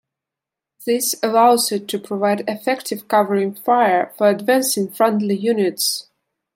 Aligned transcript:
This 0.83 1.13
allows 1.21 1.71
it 1.71 1.87
to 1.89 1.99
provide 1.99 2.49
effective 2.49 3.07
covering 3.07 3.53
fire 3.53 4.11
for 4.17 4.27
advancing 4.29 4.89
friendly 4.89 5.37
units. 5.37 6.09